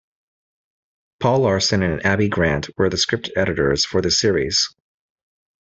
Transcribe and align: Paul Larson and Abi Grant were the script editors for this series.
Paul 1.19 1.41
Larson 1.41 1.83
and 1.83 2.03
Abi 2.03 2.27
Grant 2.27 2.71
were 2.75 2.89
the 2.89 2.97
script 2.97 3.29
editors 3.35 3.85
for 3.85 4.01
this 4.01 4.19
series. 4.19 4.73